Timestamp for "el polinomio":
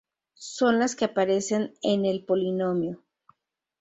2.07-3.03